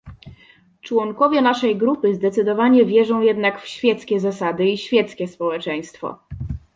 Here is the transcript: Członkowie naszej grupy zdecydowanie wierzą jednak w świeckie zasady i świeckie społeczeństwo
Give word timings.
Członkowie 0.81 1.41
naszej 1.41 1.77
grupy 1.77 2.15
zdecydowanie 2.15 2.85
wierzą 2.85 3.21
jednak 3.21 3.61
w 3.61 3.67
świeckie 3.67 4.19
zasady 4.19 4.65
i 4.65 4.77
świeckie 4.77 5.27
społeczeństwo 5.27 6.19